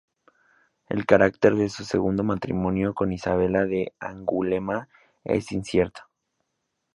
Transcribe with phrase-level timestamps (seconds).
[0.89, 4.89] El carácter de su segundo matrimonio con Isabel de Angulema
[5.23, 6.05] es incierto.